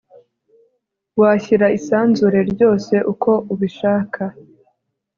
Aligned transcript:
Washyira 1.19 1.67
isanzure 1.77 2.39
ryose 2.51 2.93
uko 3.11 3.31
ubishaka 3.53 4.23